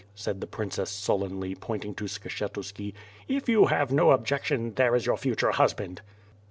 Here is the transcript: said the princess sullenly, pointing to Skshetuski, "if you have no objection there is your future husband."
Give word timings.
said 0.15 0.41
the 0.41 0.47
princess 0.47 0.89
sullenly, 0.89 1.53
pointing 1.53 1.93
to 1.93 2.05
Skshetuski, 2.05 2.95
"if 3.27 3.47
you 3.47 3.67
have 3.67 3.91
no 3.91 4.09
objection 4.09 4.73
there 4.73 4.95
is 4.95 5.05
your 5.05 5.15
future 5.15 5.51
husband." 5.51 6.01